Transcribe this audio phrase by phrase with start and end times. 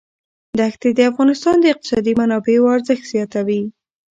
[0.59, 3.61] دښتې د افغانستان د اقتصادي منابعو ارزښت زیاتوي.